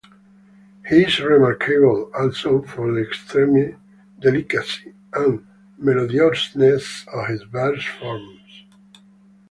[0.89, 3.79] He is remarkable, also, for the extreme
[4.19, 5.45] delicacy and
[5.79, 8.63] melodiousness of his verse-forms.